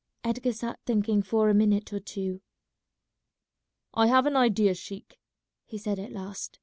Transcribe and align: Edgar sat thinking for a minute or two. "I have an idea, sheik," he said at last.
Edgar 0.23 0.51
sat 0.53 0.79
thinking 0.83 1.21
for 1.21 1.47
a 1.47 1.53
minute 1.53 1.93
or 1.93 1.99
two. 1.99 2.41
"I 3.93 4.07
have 4.07 4.25
an 4.25 4.35
idea, 4.35 4.73
sheik," 4.73 5.19
he 5.63 5.77
said 5.77 5.99
at 5.99 6.11
last. 6.11 6.57